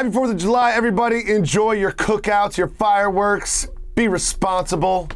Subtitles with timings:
[0.00, 1.30] Happy 4th of July, everybody.
[1.30, 3.68] Enjoy your cookouts, your fireworks.
[3.94, 5.10] Be responsible.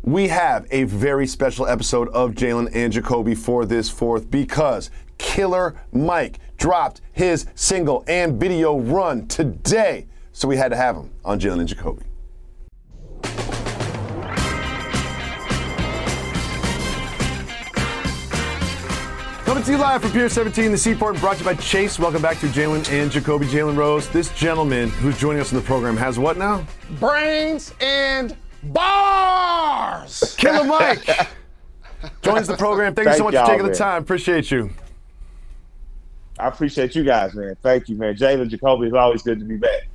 [0.00, 5.78] We have a very special episode of Jalen and Jacoby for this 4th because Killer
[5.92, 10.06] Mike dropped his single and video run today.
[10.32, 12.09] So we had to have him on Jalen and Jacoby.
[19.76, 21.98] Live from Pier 17, the Seaport, brought to you by Chase.
[21.98, 23.46] Welcome back to Jalen and Jacoby.
[23.46, 24.08] Jalen Rose.
[24.08, 26.66] This gentleman who's joining us in the program has what now?
[26.98, 30.34] Brains and bars.
[30.36, 31.04] Killer Mike
[32.22, 32.94] joins the program.
[32.94, 33.72] Thank, you so much for taking man.
[33.72, 34.02] the time.
[34.02, 34.70] Appreciate you.
[36.38, 37.56] I appreciate you guys, man.
[37.62, 38.16] Thank you, man.
[38.16, 39.88] Jalen Jacoby is always good to be back.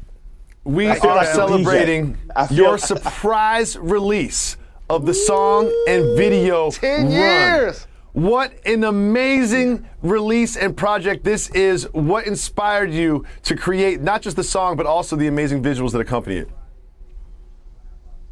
[0.63, 2.17] We are celebrating
[2.49, 4.57] your surprise release
[4.89, 6.71] of the song and video.
[6.71, 7.11] Ten run.
[7.11, 7.87] years.
[8.15, 11.83] What an amazing release and project this is.
[11.91, 15.99] What inspired you to create not just the song, but also the amazing visuals that
[15.99, 16.49] accompany it?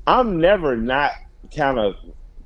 [0.08, 1.12] I'm never not
[1.54, 1.96] kind of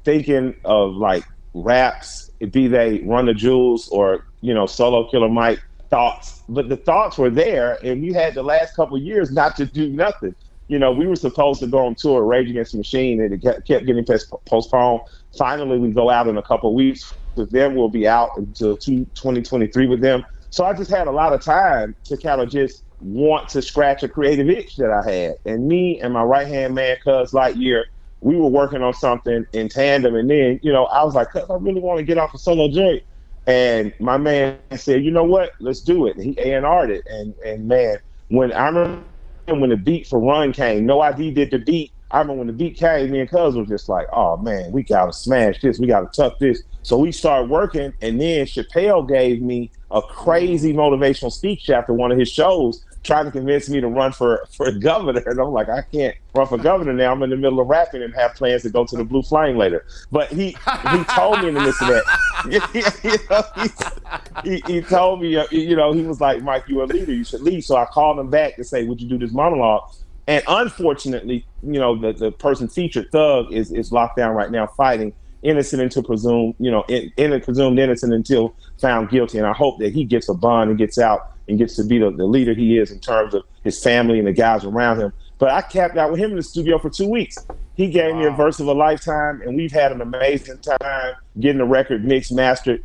[0.04, 5.62] thinking of like raps, be they Run the Jewels or, you know, Solo Killer Mike
[5.92, 6.42] thoughts.
[6.50, 9.90] But the thoughts were there, and we had the last couple years not to do
[9.90, 10.34] nothing.
[10.70, 13.44] You know, we were supposed to go on tour, Rage Against the Machine, and it
[13.44, 14.04] kept getting
[14.46, 15.02] postponed.
[15.38, 17.76] Finally, we go out in a couple weeks with them.
[17.76, 20.26] We'll be out until 2023 with them.
[20.50, 24.04] So I just had a lot of time to kind of just want to scratch
[24.04, 25.36] a creative itch that I had.
[25.46, 27.84] And me and my right hand man, Cuz Lightyear,
[28.22, 30.16] we were working on something in tandem.
[30.16, 32.38] And then, you know, I was like, Cuz, I really want to get off a
[32.38, 33.04] solo joint.
[33.46, 35.52] And my man said, you know what?
[35.60, 36.18] Let's do it.
[36.18, 37.04] And he A&R'd it.
[37.08, 39.04] And, and man, when I remember
[39.48, 41.92] when the beat for Run came, No ID did the beat.
[42.12, 44.84] I remember when the beat came, me and Cuz was just like, oh man, we
[44.84, 46.64] gotta smash this, we gotta tuck this.
[46.84, 52.12] So we started working, and then Chappelle gave me a crazy motivational speech after one
[52.12, 55.22] of his shows, trying to convince me to run for for governor.
[55.26, 57.12] And I'm like, I can't run for governor now.
[57.12, 59.58] I'm in the middle of rapping and have plans to go to the Blue Flame
[59.58, 59.86] later.
[60.12, 60.56] But he
[60.92, 62.04] he told me in the midst of that,
[64.44, 67.23] he, he, told me, uh, you know, he was like, Mike, you're a leader, you
[67.23, 67.62] should lead.
[67.66, 69.90] So I called him back to say, would you do this monologue?
[70.27, 74.67] And unfortunately, you know, the, the person featured, Thug, is, is locked down right now
[74.67, 79.37] fighting innocent until presumed, you know, in, in presumed innocent until found guilty.
[79.37, 81.98] And I hope that he gets a bond and gets out and gets to be
[81.98, 85.14] the, the leader he is in terms of his family and the guys around him.
[85.37, 87.37] But I capped out with him in the studio for two weeks.
[87.76, 88.20] He gave wow.
[88.20, 92.04] me a verse of a lifetime, and we've had an amazing time getting the record
[92.04, 92.83] mixed, mastered.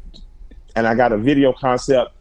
[0.77, 2.15] And I got a video concept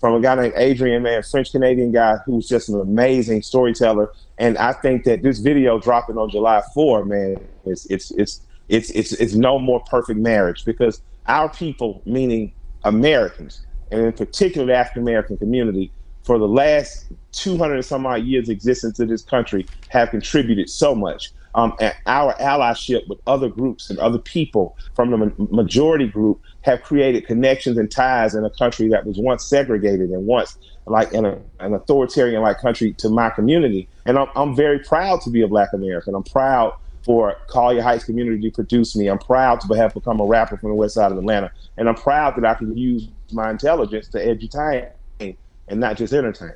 [0.00, 4.12] from a guy named Adrian, man, French Canadian guy who's just an amazing storyteller.
[4.38, 8.90] And I think that this video dropping on July 4, man, it's it's it's it's
[8.90, 12.52] it's it's no more perfect marriage because our people, meaning
[12.84, 15.90] Americans, and in particular the African American community,
[16.22, 20.94] for the last 200 and some odd years existence of this country, have contributed so
[20.94, 21.32] much.
[21.54, 26.82] Um, and our allyship with other groups and other people from the majority group have
[26.82, 31.26] created connections and ties in a country that was once segregated and once like an,
[31.60, 33.88] an authoritarian like country to my community.
[34.06, 36.14] And I'm, I'm very proud to be a black American.
[36.14, 39.08] I'm proud for Collier Heights community to produce me.
[39.08, 41.50] I'm proud to have become a rapper from the west side of Atlanta.
[41.76, 46.52] And I'm proud that I can use my intelligence to edutain and not just entertain.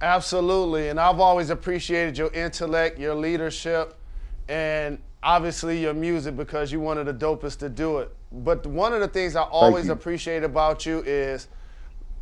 [0.00, 0.88] Absolutely.
[0.88, 3.97] And I've always appreciated your intellect, your leadership,
[4.48, 8.14] and obviously your music because you're one of the dopest to do it.
[8.32, 11.48] But one of the things I always appreciate about you is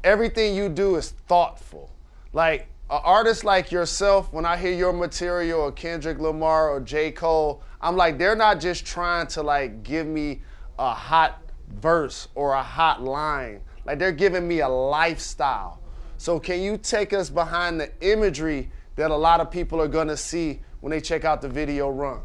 [0.04, 1.90] everything you do is thoughtful.
[2.32, 7.10] Like an artist like yourself, when I hear your material or Kendrick Lamar or J.
[7.10, 10.42] Cole, I'm like, they're not just trying to like give me
[10.78, 11.42] a hot
[11.80, 13.60] verse or a hot line.
[13.84, 15.80] Like they're giving me a lifestyle.
[16.18, 20.16] So can you take us behind the imagery that a lot of people are gonna
[20.16, 22.20] see when they check out the video run?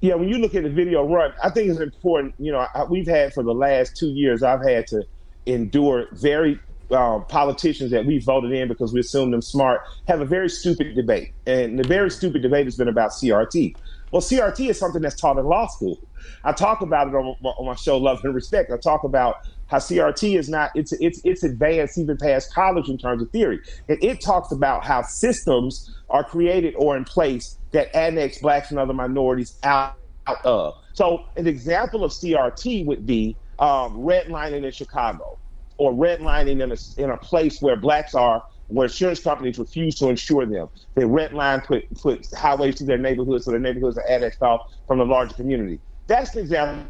[0.00, 2.34] Yeah, when you look at the video run, I think it's important.
[2.36, 5.04] You know, we've had for the last two years, I've had to
[5.46, 6.58] endure very
[6.90, 10.96] uh, politicians that we voted in because we assume them smart have a very stupid
[10.96, 11.32] debate.
[11.46, 13.76] And the very stupid debate has been about CRT.
[14.10, 15.96] Well, CRT is something that's taught in law school.
[16.42, 18.72] I talk about it on, on my show, Love and Respect.
[18.72, 22.98] I talk about how CRT is not it's it's it's advanced even past college in
[22.98, 23.60] terms of theory.
[23.88, 28.80] And it talks about how systems are created or in place that annex blacks and
[28.80, 29.94] other minorities out,
[30.26, 30.74] out of.
[30.92, 35.38] So an example of CRT would be um, redlining in Chicago
[35.76, 40.08] or redlining in a, in a place where blacks are, where insurance companies refuse to
[40.08, 40.68] insure them.
[40.96, 44.98] They redline, put put highways to their neighborhoods, so their neighborhoods are annexed off from
[44.98, 45.78] the larger community.
[46.08, 46.86] That's the example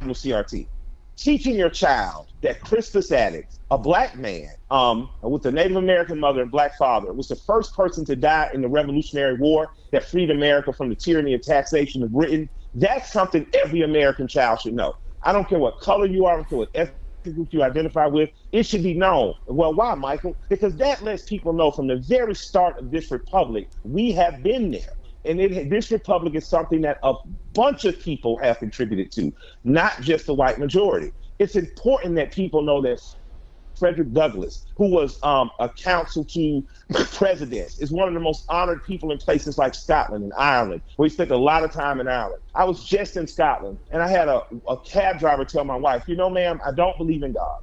[0.00, 0.66] of CRT.
[1.16, 6.42] Teaching your child that Crispus Attucks, a black man um, with a Native American mother
[6.42, 10.30] and black father, was the first person to die in the Revolutionary War that freed
[10.30, 12.48] America from the tyranny of taxation of Britain.
[12.74, 14.94] That's something every American child should know.
[15.22, 17.00] I don't care what color you are, I don't care what ethnic
[17.34, 18.30] group you identify with.
[18.52, 19.34] It should be known.
[19.46, 20.36] Well, why, Michael?
[20.48, 24.70] Because that lets people know from the very start of this republic, we have been
[24.70, 24.92] there.
[25.26, 27.14] And it, this republic is something that a
[27.54, 29.32] bunch of people have contributed to,
[29.64, 31.12] not just the white majority.
[31.38, 33.00] It's important that people know that
[33.78, 36.62] Frederick Douglass, who was um, a counsel to
[37.12, 41.08] presidents, is one of the most honored people in places like Scotland and Ireland, where
[41.08, 42.42] he spent a lot of time in Ireland.
[42.54, 46.04] I was just in Scotland, and I had a, a cab driver tell my wife,
[46.06, 47.58] you know, ma'am, I don't believe in God,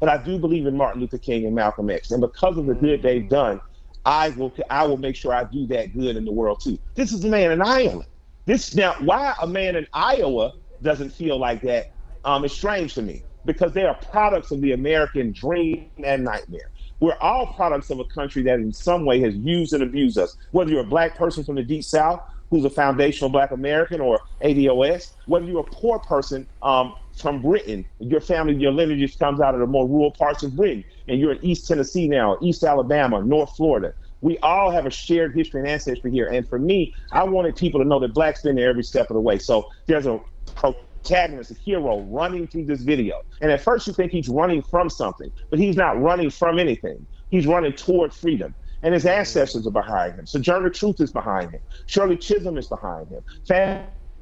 [0.00, 2.10] but I do believe in Martin Luther King and Malcolm X.
[2.10, 3.60] And because of the good they've done,
[4.06, 6.78] I will I will make sure I do that good in the world too.
[6.94, 8.04] This is a man in Iowa.
[8.46, 11.92] This now why a man in Iowa doesn't feel like that
[12.24, 16.70] um, is strange to me because they are products of the American dream and nightmare.
[17.00, 20.36] We're all products of a country that in some way has used and abused us.
[20.52, 24.20] Whether you're a black person from the deep south who's a foundational black American or
[24.40, 29.54] ADOS, whether you're a poor person um, from Britain, your family, your lineage comes out
[29.54, 33.22] of the more rural parts of Britain, and you're in East Tennessee now, East Alabama,
[33.22, 33.94] North Florida.
[34.20, 36.26] We all have a shared history and ancestry here.
[36.26, 39.14] And for me, I wanted people to know that blacks been there every step of
[39.14, 39.38] the way.
[39.38, 40.20] So there's a
[40.54, 43.20] protagonist, a hero running through this video.
[43.40, 47.06] And at first you think he's running from something, but he's not running from anything.
[47.30, 48.54] He's running toward freedom.
[48.82, 50.26] And his ancestors are behind him.
[50.26, 51.60] Sojourner Truth is behind him.
[51.86, 53.22] Shirley Chisholm is behind him.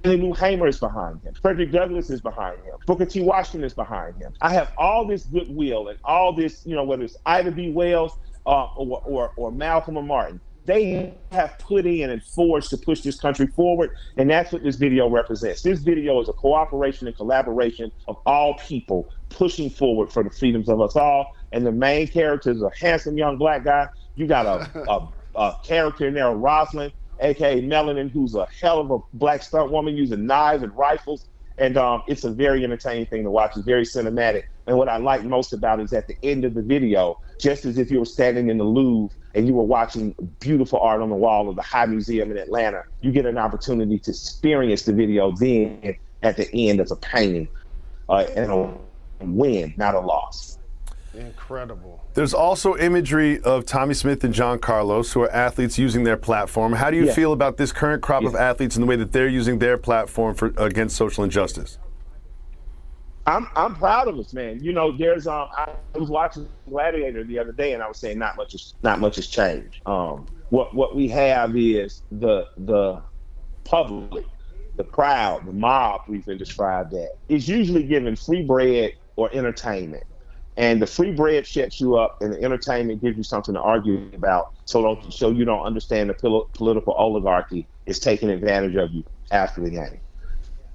[0.05, 1.35] Lou Hamer is behind him.
[1.35, 2.75] Frederick Douglass is behind him.
[2.87, 3.23] Booker T.
[3.23, 4.35] Washington is behind him.
[4.43, 7.71] I have all this goodwill and all this, you know, whether it's Ida B.
[7.71, 12.77] Wells uh, or, or, or Malcolm or Martin they have put in and forged to
[12.77, 13.91] push this country forward.
[14.17, 15.63] And that's what this video represents.
[15.63, 20.69] This video is a cooperation and collaboration of all people pushing forward for the freedoms
[20.69, 21.37] of us all.
[21.53, 23.89] And the main character is a handsome young black guy.
[24.17, 28.91] You got a, a, a character in there, Rosalind, aka Melanin, who's a hell of
[28.91, 31.27] a black stunt woman using knives and rifles.
[31.57, 33.57] And um, it's a very entertaining thing to watch.
[33.57, 34.45] It's very cinematic.
[34.67, 37.65] And what I like most about it is at the end of the video, just
[37.65, 41.11] as if you were standing in the Louvre and you were watching beautiful art on
[41.11, 44.93] the wall of the High Museum in Atlanta, you get an opportunity to experience the
[44.93, 47.47] video then at the end as a painting
[48.09, 48.75] uh, and a
[49.21, 50.59] win, not a loss.
[51.17, 52.05] Incredible.
[52.15, 56.73] There's also imagery of Tommie Smith and John Carlos, who are athletes using their platform.
[56.73, 57.15] How do you yeah.
[57.15, 58.31] feel about this current crop yeah.
[58.31, 61.79] of athletes and the way that they're using their platform for against social injustice?
[63.27, 64.63] I'm I'm proud of us, man.
[64.63, 68.19] You know, there's um I was watching Gladiator the other day and I was saying
[68.19, 69.81] not much is not much has changed.
[69.87, 73.01] Um what what we have is the the
[73.65, 74.27] public,
[74.77, 80.05] the crowd, the mob we've been described that is usually given free bread or entertainment.
[80.57, 84.09] And the free bread shuts you up, and the entertainment gives you something to argue
[84.15, 88.93] about, so don't so you don't understand the pol- political oligarchy is taking advantage of
[88.93, 90.01] you after the game.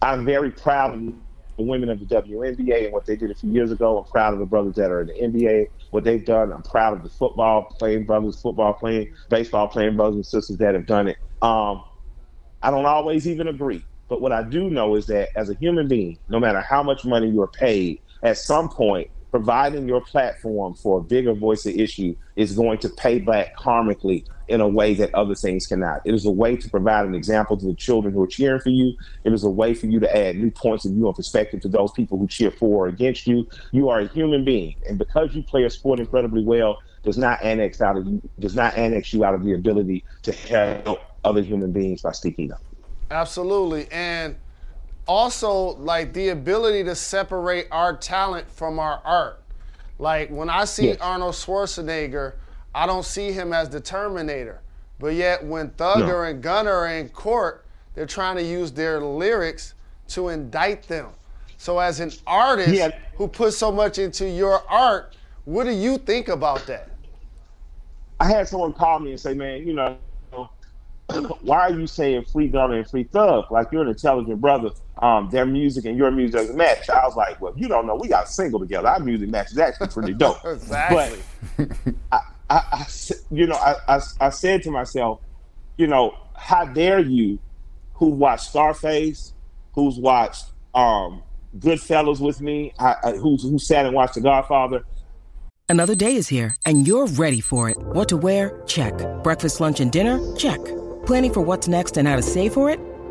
[0.01, 1.13] I'm very proud of
[1.57, 3.99] the women of the WNBA and what they did a few years ago.
[3.99, 6.51] I'm proud of the brothers that are in the NBA, what they've done.
[6.51, 10.73] I'm proud of the football playing brothers, football playing, baseball playing brothers and sisters that
[10.73, 11.17] have done it.
[11.41, 11.83] Um,
[12.61, 15.87] I don't always even agree, but what I do know is that as a human
[15.87, 20.99] being, no matter how much money you're paid, at some point providing your platform for
[20.99, 25.13] a bigger voice of issue is going to pay back karmically in a way that
[25.13, 26.01] other things cannot.
[26.05, 28.69] It is a way to provide an example to the children who are cheering for
[28.69, 28.93] you.
[29.23, 31.67] It is a way for you to add new points of view and perspective to
[31.67, 33.47] those people who cheer for or against you.
[33.71, 37.41] You are a human being, and because you play a sport incredibly well, does not
[37.43, 41.41] annex out of you, does not annex you out of the ability to help other
[41.41, 42.61] human beings by speaking up.
[43.11, 44.35] Absolutely, and
[45.09, 49.41] also like the ability to separate our talent from our art.
[49.97, 50.97] Like when I see yes.
[51.01, 52.35] Arnold Schwarzenegger,
[52.75, 54.61] I don't see him as the Terminator.
[54.99, 56.21] But yet when Thugger no.
[56.21, 59.73] and Gunna are in court, they're trying to use their lyrics
[60.09, 61.07] to indict them.
[61.57, 62.91] So as an artist yeah.
[63.15, 66.91] who puts so much into your art, what do you think about that?
[68.19, 69.97] I had someone call me and say, man, you know,
[71.41, 73.51] why are you saying free Gunna and free thug?
[73.51, 74.69] Like you're an intelligent brother.
[75.01, 76.89] Um, their music and your music doesn't match.
[76.89, 77.95] I was like, well, you don't know.
[77.95, 78.89] We got single together.
[78.89, 80.37] Our music matches actually pretty dope.
[80.45, 81.19] exactly.
[81.57, 81.69] But
[82.11, 82.85] I, I, I,
[83.31, 85.21] you know, I, I, I said to myself,
[85.77, 87.39] you know, how dare you,
[87.93, 89.33] who watched Scarface,
[89.73, 91.23] who's watched um,
[91.57, 94.83] Goodfellas with me, I, I, who's who sat and watched The Godfather.
[95.69, 97.77] Another day is here, and you're ready for it.
[97.77, 98.59] What to wear?
[98.65, 98.93] Check.
[99.23, 100.19] Breakfast, lunch, and dinner?
[100.35, 100.59] Check.
[101.05, 102.79] Planning for what's next and how to save for it?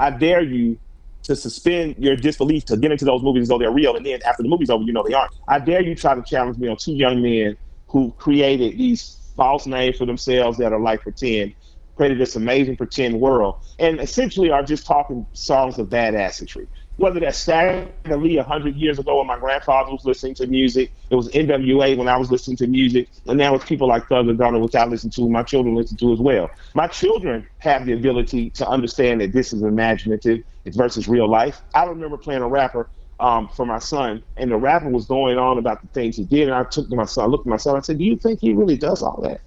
[0.00, 0.78] I dare you
[1.24, 4.20] to suspend your disbelief to get into those movies as though they're real, and then
[4.26, 5.30] after the movie's over, you know they aren't.
[5.46, 7.56] I dare you try to challenge me on two young men
[7.88, 11.54] who created these false names for themselves that are like pretend,
[11.96, 16.66] created this amazing pretend world, and essentially are just talking songs of badassery
[17.00, 21.14] whether that's Stagger Lee 100 years ago when my grandfather was listening to music, it
[21.14, 24.36] was NWA when I was listening to music, and now it's people like Thug and
[24.36, 26.50] Gunna, which I listen to, my children listen to as well.
[26.74, 31.62] My children have the ability to understand that this is imaginative versus real life.
[31.74, 35.56] I remember playing a rapper um, for my son, and the rapper was going on
[35.56, 37.56] about the things he did, and I took to my son, I looked at my
[37.56, 39.40] son, I said, "Do you think he really does all that?"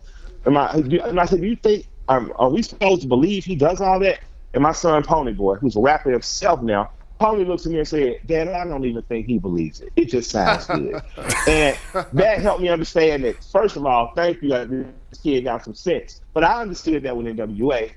[0.45, 3.55] And, my, and I said, "Do you think um, are we supposed to believe he
[3.55, 4.21] does all that?"
[4.55, 6.89] And my son, Pony Boy, who's a rapper himself now,
[7.23, 9.93] Pony looks at me and said, Dad, I don't even think he believes it.
[9.95, 11.01] It just sounds good.
[11.47, 11.77] and
[12.11, 16.19] that helped me understand that, first of all, thank you, this kid got some sense.
[16.33, 17.93] But I understood that with NWA.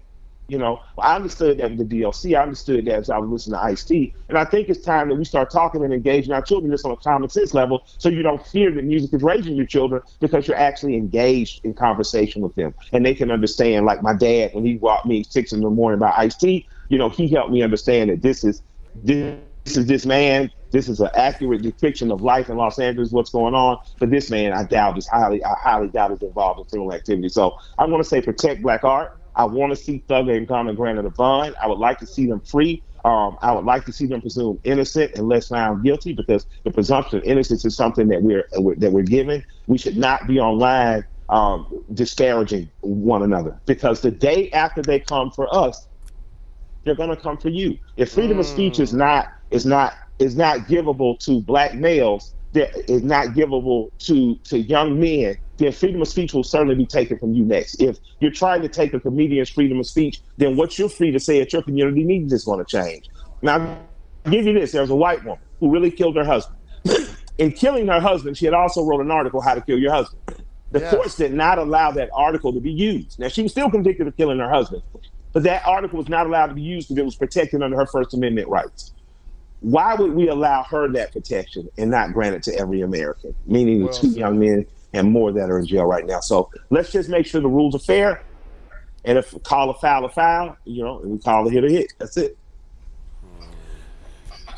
[0.47, 2.39] You know, I understood that with the DLC.
[2.39, 4.15] I understood that as I was listening to Ice T.
[4.29, 6.93] And I think it's time that we start talking and engaging our children just on
[6.93, 10.47] a common sense level so you don't fear that music is raising your children because
[10.47, 12.73] you're actually engaged in conversation with them.
[12.93, 15.99] And they can understand, like my dad, when he walked me six in the morning
[15.99, 18.63] about Ice T, you know, he helped me understand that this is
[19.05, 20.51] this is this man.
[20.73, 23.79] This is an accurate depiction of life in Los Angeles, what's going on.
[23.99, 27.29] But this man, I doubt is highly, I highly doubt is involved in criminal activity.
[27.29, 29.17] So I want to say protect black art.
[29.37, 31.55] I want to see Thugger and Gunna granted a bond.
[31.63, 32.83] I would like to see them free.
[33.05, 37.19] Um, I would like to see them presumed innocent unless found guilty, because the presumption
[37.19, 38.49] of innocence is something that we're
[38.79, 39.45] that we're given.
[39.69, 45.31] We should not be online um, disparaging one another, because the day after they come
[45.31, 45.87] for us,
[46.87, 47.77] they're going to come for you.
[47.99, 48.41] If freedom mm.
[48.41, 53.29] of speech is not is not is not givable to black males, that is not
[53.35, 57.45] givable to to young men, then freedom of speech will certainly be taken from you
[57.45, 57.83] next.
[57.83, 61.21] If you're trying to take a comedian's freedom of speech, then what you're free to
[61.21, 63.09] say at your community meeting is going to change.
[63.43, 63.79] Now,
[64.25, 66.59] I'll give you this: there's a white woman who really killed her husband.
[67.39, 70.23] In killing her husband, she had also wrote an article, "How to Kill Your Husband."
[70.73, 70.95] The yes.
[70.95, 73.19] courts did not allow that article to be used.
[73.19, 74.83] Now, she was still convicted of killing her husband,
[75.37, 77.85] but that article was not allowed to be used because it was protected under her
[77.85, 78.95] First Amendment rights.
[79.61, 83.35] Why would we allow her that protection and not grant it to every American?
[83.45, 84.65] Meaning the two young men
[84.95, 86.21] and more that are in jail right now.
[86.21, 88.23] So let's just make sure the rules are fair.
[89.05, 91.69] And if call a foul a foul, you know, and we call a hit a
[91.69, 91.93] hit.
[91.99, 92.39] That's it.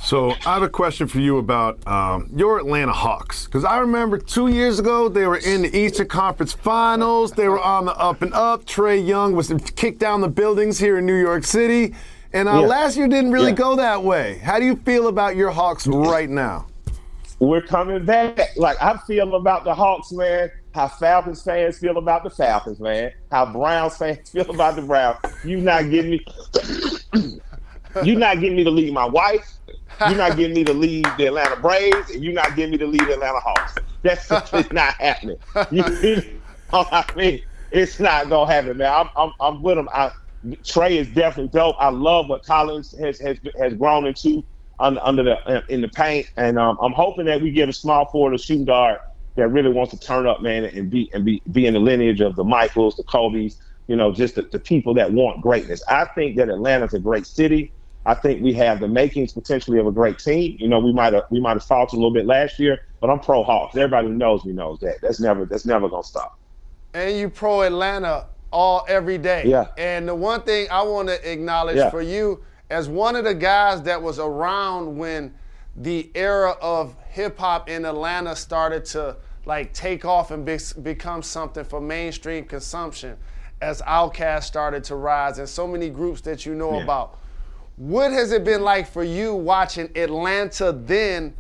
[0.09, 4.17] So I have a question for you about um, your Atlanta Hawks because I remember
[4.17, 7.33] two years ago they were in the Eastern Conference Finals.
[7.33, 8.65] They were on the up and up.
[8.65, 11.95] Trae Young was kicked down the buildings here in New York City,
[12.33, 12.59] and uh, yeah.
[12.61, 13.57] last year didn't really yeah.
[13.57, 14.39] go that way.
[14.39, 16.69] How do you feel about your Hawks right now?
[17.39, 18.57] We're coming back.
[18.57, 20.51] Like I feel about the Hawks, man.
[20.75, 23.13] How Falcons fans feel about the Falcons, man.
[23.31, 25.19] How Browns fans feel about the Browns.
[25.45, 26.25] You not getting me.
[28.03, 29.58] you not getting me to leave my wife
[30.01, 32.87] you're not getting me to leave the Atlanta Braves, and you're not getting me to
[32.87, 33.75] leave the Atlanta Hawks.
[34.03, 35.39] That's simply not happening.
[35.71, 35.83] You,
[36.73, 38.93] know I mean, it's not gonna happen, man.
[38.93, 39.89] I'm I'm, I'm with him.
[39.93, 40.13] I,
[40.63, 41.77] Trae is definitely dope.
[41.79, 44.45] I love what Collins has has has grown into
[44.79, 47.73] under, under the uh, in the paint, and um, I'm hoping that we get a
[47.73, 48.99] small forward, a shooting guard
[49.37, 52.21] that really wants to turn up, man, and be and be be in the lineage
[52.21, 55.83] of the Michaels, the Kobe's, you know, just the, the people that want greatness.
[55.89, 57.73] I think that Atlanta's a great city.
[58.07, 60.57] I think we have the makings potentially of a great team.
[60.59, 63.11] You know, we might have we might have faltered a little bit last year, but
[63.11, 63.77] I'm pro Hawks.
[63.77, 65.01] Everybody who knows me knows that.
[65.03, 66.39] That's never that's never gonna stop.
[66.95, 69.45] And you pro Atlanta all every day.
[69.47, 69.67] Yeah.
[69.77, 71.91] And the one thing I want to acknowledge yeah.
[71.91, 75.35] for you as one of the guys that was around when
[75.77, 81.23] the era of hip hop in Atlanta started to like take off and be, become
[81.23, 83.17] something for mainstream consumption
[83.61, 86.85] as Outkast started to rise and so many groups that you know yeah.
[86.85, 87.19] about
[87.79, 91.35] what has it been like for you watching Atlanta then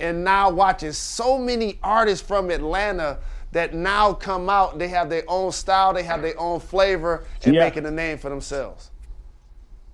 [0.00, 3.18] and now watching so many artists from Atlanta
[3.52, 4.78] that now come out.
[4.78, 7.64] They have their own style, they have their own flavor, and Yeah.
[7.64, 8.90] making a name for themselves.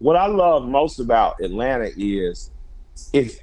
[0.00, 2.50] what I love most about Atlanta is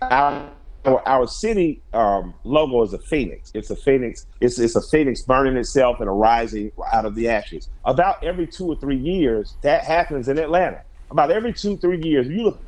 [0.02, 0.50] our
[0.84, 3.52] our, our city um, logo is a phoenix.
[3.54, 4.26] It's a phoenix.
[4.42, 7.70] It's it's a phoenix burning itself and arising out of the ashes.
[7.86, 10.82] About every two or three years, that happens in Atlanta.
[11.12, 12.60] About every two three years, you look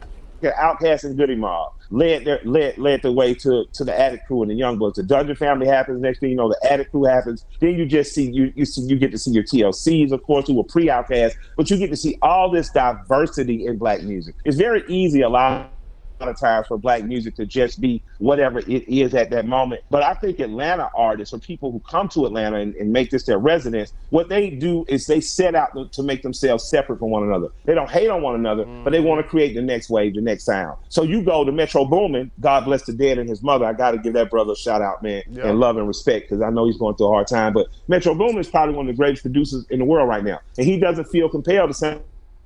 [0.43, 4.27] at Outkast and Goodie Mob led their led led the way to to the Attic
[4.27, 4.97] Crew and the Young Bucks.
[4.97, 6.01] The Dungeon Family happens.
[6.01, 7.45] Next thing you know, the Attic Crew happens.
[7.59, 10.47] Then you just see you you see you get to see your TLCs, of course,
[10.47, 14.35] who were pre Outkast, but you get to see all this diversity in black music.
[14.43, 15.71] It's very easy a lot
[16.20, 19.82] of times for black music to just be whatever it is at that moment.
[19.89, 23.24] But I think Atlanta artists or people who come to Atlanta and, and make this
[23.24, 27.10] their residence, what they do is they set out to, to make themselves separate from
[27.10, 27.48] one another.
[27.65, 30.22] They don't hate on one another, but they want to create the next wave, the
[30.22, 30.77] next sound.
[30.89, 33.65] So you go to Metro Boomin, God bless the dead and his mother.
[33.65, 35.48] I got to give that brother a shout out, man, Yeah.
[35.50, 37.53] and love and respect because I know he's going through a hard time.
[37.53, 40.39] But Metro Boomin is probably one of the greatest producers in the world right now,
[40.58, 42.01] and he doesn't feel compelled to sound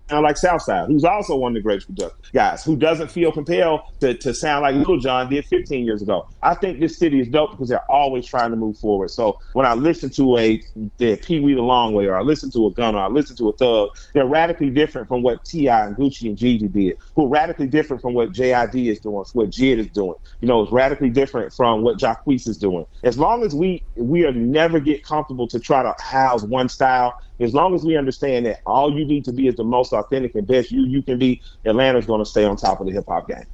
[0.09, 1.89] sound like Southside, who's also one of the greatest
[2.33, 6.27] guys, who doesn't feel compelled to, to sound like Lil Jon did 15 years ago.
[6.41, 9.09] I think this city is dope because they're always trying to move forward.
[9.11, 10.61] So when I listen to a
[10.97, 13.49] the Pee Wee the Long Way, or I listen to a Gunna, I listen to
[13.49, 15.87] a Thug, they're radically different from what T.I.
[15.87, 18.89] and Gucci and Jeezy did, who are radically different from what J.I.D.
[18.89, 20.15] is doing, what Jid is doing.
[20.41, 22.85] You know, it's radically different from what Jacquees is doing.
[23.03, 27.19] As long as we we are never get comfortable to try to house one style,
[27.39, 30.35] as long as we understand that all you need to be is the most authentic
[30.35, 33.05] and best you you can be, Atlanta's going to stay on top of the hip
[33.07, 33.45] hop game.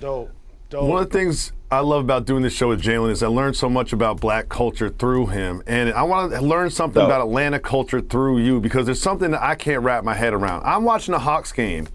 [0.00, 0.30] Dope.
[0.68, 0.88] Dope.
[0.88, 3.56] One of the things I love about doing this show with Jalen is I learned
[3.56, 5.62] so much about black culture through him.
[5.66, 7.08] And I want to learn something Dope.
[7.08, 10.64] about Atlanta culture through you because there's something that I can't wrap my head around.
[10.64, 11.88] I'm watching a Hawks game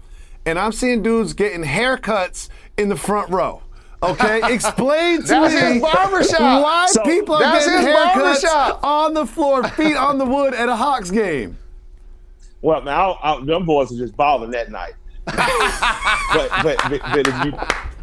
[0.46, 3.61] and I'm seeing dudes getting haircuts in the front row.
[4.02, 6.62] Okay, explain to That's me his barbershop.
[6.62, 8.84] why So, people are that's getting his haircuts barbershop.
[8.84, 11.56] on the floor, feet on the wood at a Hawks game.
[12.62, 14.94] Well, now I, I, them boys are just balling that night.
[15.24, 17.52] but, but but but if you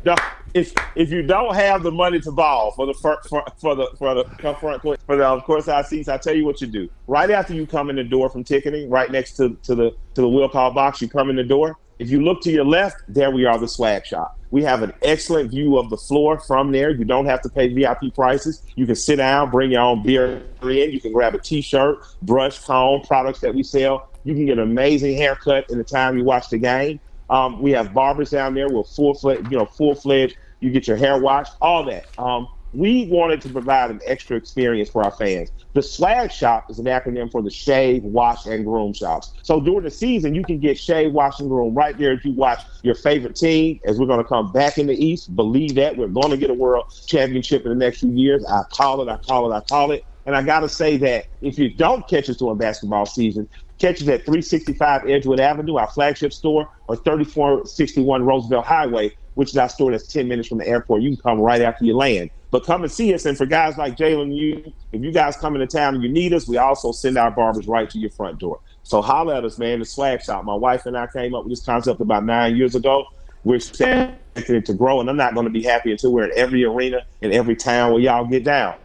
[0.05, 0.19] don't,
[0.53, 3.87] if if you don't have the money to ball for the for, for, for the
[3.97, 4.23] for the
[4.59, 6.89] front court for the of course courtside seats, I tell you what you do.
[7.07, 10.21] Right after you come in the door from ticketing, right next to to the to
[10.21, 11.77] the will call box, you come in the door.
[11.99, 14.39] If you look to your left, there we are, the swag shop.
[14.51, 16.91] We have an excellent view of the floor from there.
[16.91, 18.63] You don't have to pay VIP prices.
[18.75, 20.91] You can sit down, bring your own beer in.
[20.91, 24.09] You can grab a T-shirt, brush, comb, products that we sell.
[24.23, 27.01] You can get an amazing haircut in the time you watch the game.
[27.29, 30.37] Um, we have barbers down there with full you know, full fledged.
[30.61, 32.05] You get your hair washed, all that.
[32.17, 35.51] Um, we wanted to provide an extra experience for our fans.
[35.73, 39.33] The swag shop is an acronym for the shave, wash, and groom shops.
[39.43, 42.33] So during the season, you can get shave, wash, and groom right there as you
[42.33, 43.79] watch your favorite team.
[43.85, 46.49] As we're going to come back in the East, believe that we're going to get
[46.49, 48.45] a world championship in the next few years.
[48.45, 50.03] I call it, I call it, I call it.
[50.25, 53.95] And I got to say that if you don't catch us during basketball season, catch
[54.01, 59.69] us at 365 Edgewood Avenue, our flagship store, or 3461 Roosevelt Highway, which is our
[59.69, 61.01] store that's 10 minutes from the airport.
[61.01, 62.29] You can come right after you land.
[62.51, 63.25] But come and see us.
[63.25, 66.33] And for guys like Jalen, you, if you guys come into town and you need
[66.33, 68.59] us, we also send our barbers right to your front door.
[68.83, 69.79] So holler at us, man.
[69.79, 70.43] The swag shop.
[70.45, 73.05] My wife and I came up with this concept about nine years ago.
[73.43, 76.31] We're expecting it to grow, and I'm not going to be happy until we're in
[76.35, 78.75] every arena in every town where y'all get down.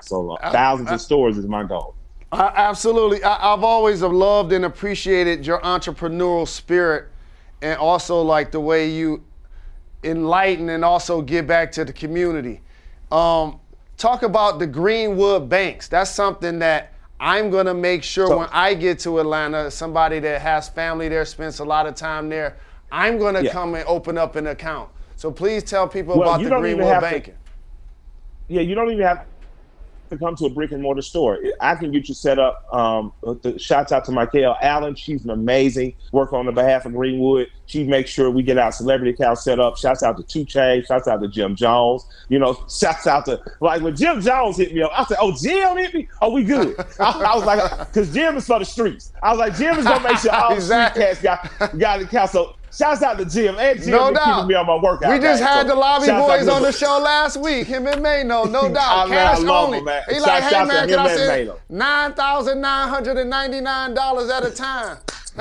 [0.00, 1.94] So uh, thousands of stores is my goal.
[2.32, 3.22] I, absolutely.
[3.22, 7.08] I, I've always loved and appreciated your entrepreneurial spirit
[7.62, 9.22] and also like the way you
[10.02, 12.60] enlighten and also give back to the community.
[13.18, 13.60] Um,
[13.96, 15.86] talk about the Greenwood Banks.
[15.86, 20.18] That's something that I'm going to make sure So- when I get to Atlanta, somebody
[20.18, 22.56] that has family there, spends a lot of time there,
[22.90, 23.52] I'm going to Yeah.
[23.52, 24.90] come and open up an account.
[25.14, 27.34] So please tell people Well, about the Greenwood have to- Banking.
[28.48, 29.24] Yeah, you don't even have
[30.18, 31.38] to come to a brick and mortar store.
[31.60, 32.66] I can get you set up.
[32.72, 34.94] Um, the, shouts out to Michael Allen.
[34.94, 37.48] She's an amazing worker on the behalf of Greenwood.
[37.66, 39.76] She makes sure we get our celebrity account set up.
[39.76, 40.86] Shouts out to 2 Chainz.
[40.86, 42.04] Shouts out to Jim Jones.
[42.28, 44.92] You know, shouts out to like when Jim Jones hit me up.
[44.94, 46.08] I said, "Oh, Jim hit me.
[46.20, 49.38] Oh, we good." I, I was like, "Cause Jim is for the streets." I was
[49.38, 51.02] like, "Jim is gonna make sure all Exactly.
[51.04, 52.56] the street cats got got the account." So.
[52.76, 53.56] Shouts out to Jim.
[53.58, 54.46] And Jim No doubt.
[54.48, 55.12] me on my workout.
[55.12, 57.66] We just had So the Lobby Boys on the show last week.
[57.68, 59.06] Him and Mano, no doubt.
[59.06, 59.78] I- man, I Cash love only.
[59.78, 60.02] him, man.
[60.08, 63.94] He Shout- like, hey man, can I send nine thousand nine hundred and ninety nine
[63.94, 64.98] dollars at a time?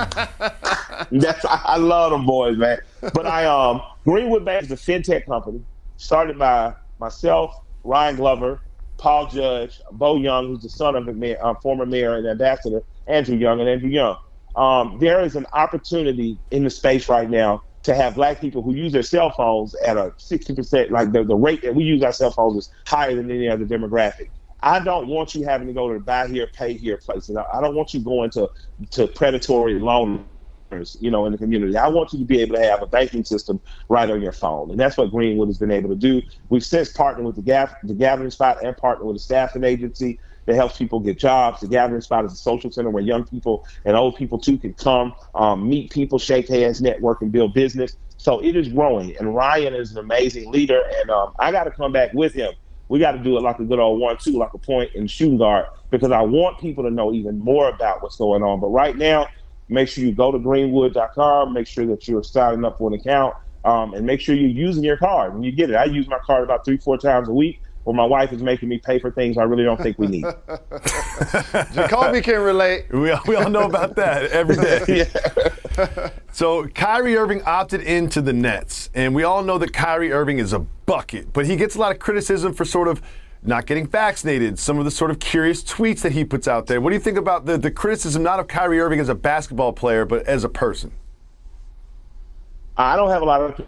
[1.11, 2.79] That's I I love them boys, man.
[3.13, 5.61] But I um Greenwood Bank is a fintech company
[5.97, 8.61] started by myself, Ryan Glover,
[8.97, 12.81] Paul Judge, Bo Young, who's the son of the mayor, uh, former mayor and ambassador
[13.07, 14.17] Andrew Young and Andrew Young.
[14.55, 18.73] Um, there is an opportunity in the space right now to have black people who
[18.73, 22.13] use their cell phones at a 60%, like the, the rate that we use our
[22.13, 24.29] cell phones is higher than any other demographic.
[24.61, 27.35] I don't want you having to go to buy here, pay here places.
[27.35, 28.49] I don't want you going to
[28.91, 30.25] to predatory loan
[30.99, 31.77] you know, in the community.
[31.77, 34.71] I want you to be able to have a banking system right on your phone,
[34.71, 36.21] and that's what Greenwood has been able to do.
[36.49, 40.19] We've since partnered with the, Gap, the Gathering Spot and partnered with a staffing agency
[40.45, 41.62] that helps people get jobs.
[41.62, 44.73] The Gathering Spot is a social center where young people and old people too can
[44.73, 47.95] come, um, meet people, shake hands, network, and build business.
[48.17, 51.71] So it is growing, and Ryan is an amazing leader, and um, I got to
[51.71, 52.53] come back with him.
[52.88, 55.38] We got to do it like a good old one-two, like a point and shooting
[55.38, 58.60] guard, because I want people to know even more about what's going on.
[58.60, 59.27] But right now,
[59.67, 63.34] make sure you go to greenwood.com, make sure that you're signing up for an account,
[63.65, 65.75] um, and make sure you're using your card when you get it.
[65.75, 67.62] I use my card about three, four times a week.
[67.85, 70.23] Or my wife is making me pay for things I really don't think we need.
[71.73, 72.85] Jacoby can relate.
[72.91, 75.09] We all, we all know about that every day.
[75.77, 76.09] yeah.
[76.31, 80.53] so Kyrie Irving opted into the Nets, and we all know that Kyrie Irving is
[80.53, 83.01] a bucket, but he gets a lot of criticism for sort of
[83.45, 86.79] not getting vaccinated, some of the sort of curious tweets that he puts out there.
[86.79, 89.73] What do you think about the, the criticism, not of Kyrie Irving as a basketball
[89.73, 90.91] player, but as a person?
[92.77, 93.67] I don't have a lot of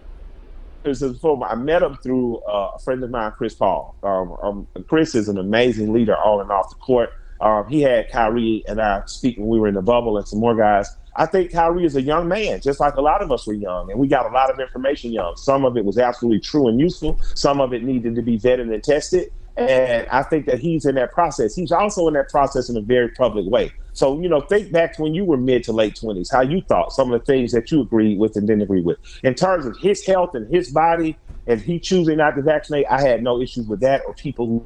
[0.93, 1.43] for him.
[1.43, 3.95] I met him through uh, a friend of mine, Chris Paul.
[4.03, 7.09] Um, um, Chris is an amazing leader on and off the court.
[7.41, 10.39] Um, he had Kyrie and I speak when we were in the bubble and some
[10.39, 10.95] more guys.
[11.17, 13.89] I think Kyrie is a young man, just like a lot of us were young,
[13.89, 15.35] and we got a lot of information young.
[15.37, 17.19] Some of it was absolutely true and useful.
[17.35, 19.31] Some of it needed to be vetted and tested.
[19.57, 21.55] And I think that he's in that process.
[21.55, 23.71] He's also in that process in a very public way.
[23.93, 26.61] So, you know, think back to when you were mid to late 20s, how you
[26.61, 28.97] thought some of the things that you agreed with and didn't agree with.
[29.23, 33.01] In terms of his health and his body, and he choosing not to vaccinate, I
[33.01, 34.65] had no issues with that or people who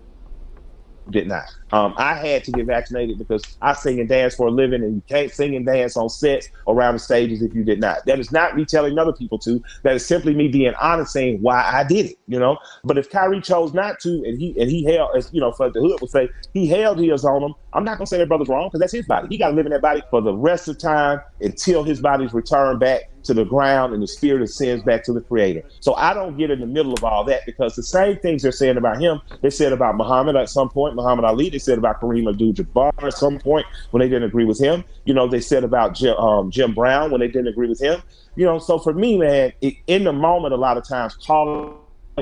[1.12, 1.45] did not.
[1.72, 4.95] Um, I had to get vaccinated because I sing and dance for a living, and
[4.95, 8.06] you can't sing and dance on sets around the stages if you did not.
[8.06, 9.62] That is not me telling other people to.
[9.84, 12.19] That is simply me being honest, saying why I did it.
[12.28, 12.58] You know.
[12.84, 15.69] But if Kyrie chose not to, and he and he held, as you know, for
[15.69, 17.54] the hood would say, he held his on him.
[17.74, 19.28] I'm not gonna say that brother's wrong because that's his body.
[19.30, 22.34] He got to live in that body for the rest of time until his body's
[22.34, 25.63] returned back to the ground and the spirit ascends back to the creator.
[25.79, 28.51] So I don't get in the middle of all that because the same things they're
[28.51, 32.01] saying about him, they said about Muhammad at some point, Muhammad Ali, they said about
[32.01, 34.84] Kareem Abdul-Jabbar at some point when they didn't agree with him.
[35.05, 38.01] You know, they said about Jim, um, Jim Brown when they didn't agree with him.
[38.36, 41.73] You know, so for me, man, it, in the moment, a lot of times calling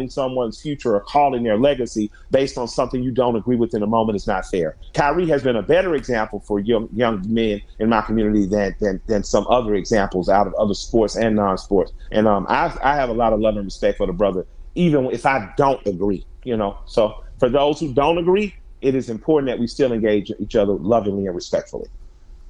[0.05, 3.87] someone's future or calling their legacy based on something you don't agree with in a
[3.87, 4.75] moment is not fair.
[4.93, 9.01] Kyrie has been a better example for young, young men in my community than, than,
[9.07, 11.91] than some other examples out of other sports and non-sports.
[12.11, 15.05] And um, I, I have a lot of love and respect for the brother, even
[15.05, 16.77] if I don't agree, you know.
[16.85, 20.73] So for those who don't agree, it is important that we still engage each other
[20.73, 21.87] lovingly and respectfully.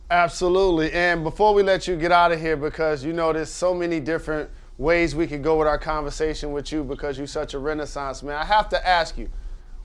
[0.09, 0.91] Absolutely.
[0.93, 3.99] And before we let you get out of here, because you know there's so many
[3.99, 8.21] different ways we could go with our conversation with you because you're such a renaissance
[8.23, 9.29] man, I have to ask you,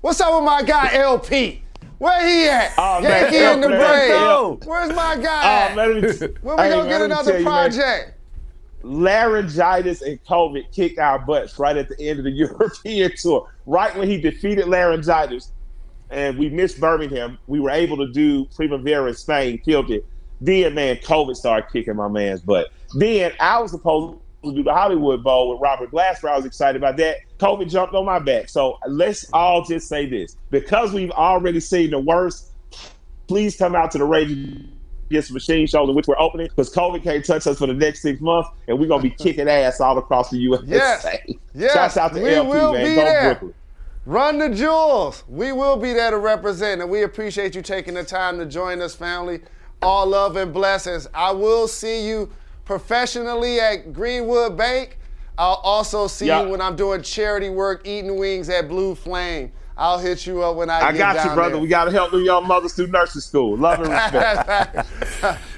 [0.00, 1.62] what's up with my guy El-P?
[1.98, 2.72] Where he at?
[2.76, 4.58] Oh, Yankee man, in the brain.
[4.68, 6.42] Where's my guy Oh, man, let me- at?
[6.42, 8.18] When we gonna get another tell you, project?
[8.82, 13.48] laryngitis and COVID kicked our butts right at the end of the European tour.
[13.66, 15.52] Right when he defeated laryngitis
[16.10, 20.04] and we missed Birmingham, we were able to do Primavera in Spain, killed it.
[20.40, 22.70] Then, man, COVID started kicking my man's butt.
[22.94, 24.18] Then I was supposed
[24.50, 26.30] to do the Hollywood Bowl with Robert Glasper.
[26.30, 27.18] I was excited about that.
[27.38, 28.48] COVID jumped on my back.
[28.48, 30.36] So let's all just say this.
[30.50, 32.50] Because we've already seen the worst,
[33.28, 34.30] please come out to the Rage
[35.10, 37.74] Against the Machine show in which we're opening because COVID can't touch us for the
[37.74, 40.64] next six months, and we're gonna be kicking ass all across the USA.
[40.66, 41.06] Yes.
[41.54, 41.72] Yes.
[41.74, 42.84] Shouts out to We El-P, will man.
[42.84, 43.22] be Go there.
[43.34, 43.54] Brooklyn.
[44.06, 45.22] Run the jewels.
[45.28, 48.80] We will be there to represent, and we appreciate you taking the time to join
[48.80, 49.40] us, family.
[49.82, 51.06] All love and blessings.
[51.14, 52.30] I will see you
[52.64, 54.98] professionally at Greenwood Bank.
[55.38, 56.42] I'll also see Yeah.
[56.42, 59.52] you when I'm doing charity work, eating wings at Blue Flame.
[59.76, 61.52] I'll hit you up when I, I get down I got you, brother.
[61.54, 61.62] there.
[61.62, 63.56] We gotta help the young mothers through nursing school.
[63.56, 63.88] Love and
[65.22, 65.38] respect.